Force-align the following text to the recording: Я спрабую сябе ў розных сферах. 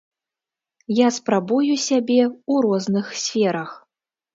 Я 1.01 1.07
спрабую 1.19 1.69
сябе 1.87 2.19
ў 2.51 2.53
розных 2.69 3.05
сферах. 3.23 3.83